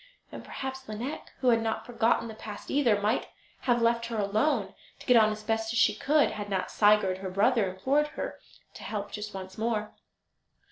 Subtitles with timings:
[0.31, 3.27] And perhaps Lineik, who had not forgotten the past either, might
[3.59, 7.29] have left her alone, to get on as best she could, had not Sigurd, her
[7.29, 8.39] brother, implored her
[8.73, 9.93] to help just once more.